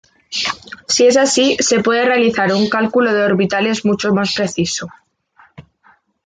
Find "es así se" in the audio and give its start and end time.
1.05-1.81